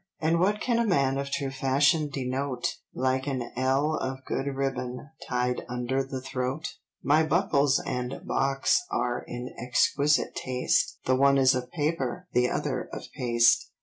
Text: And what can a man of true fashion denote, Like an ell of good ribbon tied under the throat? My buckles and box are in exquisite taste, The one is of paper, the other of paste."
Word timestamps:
And 0.19 0.39
what 0.39 0.59
can 0.59 0.79
a 0.79 0.87
man 0.87 1.19
of 1.19 1.29
true 1.29 1.51
fashion 1.51 2.09
denote, 2.09 2.77
Like 2.91 3.27
an 3.27 3.51
ell 3.55 3.93
of 3.93 4.25
good 4.25 4.47
ribbon 4.47 5.11
tied 5.29 5.63
under 5.69 6.01
the 6.03 6.19
throat? 6.19 6.77
My 7.03 7.21
buckles 7.23 7.79
and 7.85 8.25
box 8.25 8.83
are 8.89 9.21
in 9.27 9.53
exquisite 9.59 10.33
taste, 10.33 10.97
The 11.05 11.15
one 11.15 11.37
is 11.37 11.53
of 11.53 11.69
paper, 11.69 12.27
the 12.33 12.49
other 12.49 12.89
of 12.91 13.11
paste." 13.15 13.69